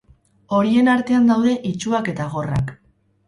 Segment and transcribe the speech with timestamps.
[0.59, 2.73] Horien artean daude itsuak eta gorrak.